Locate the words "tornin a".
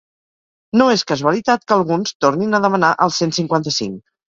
2.27-2.65